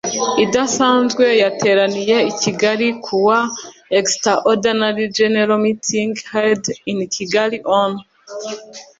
[0.45, 3.39] idasanzwe yateraniye i kigali ku wa
[3.99, 7.91] extraordinary general meeting held in kigali on